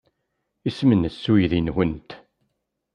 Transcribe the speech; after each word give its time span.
Isem-nnes 0.67 1.21
uydi-nwent? 1.31 2.09